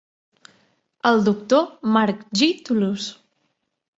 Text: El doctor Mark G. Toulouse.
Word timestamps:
El 1.09 1.21
doctor 1.27 1.69
Mark 1.97 2.25
G. 2.41 2.49
Toulouse. 2.69 3.13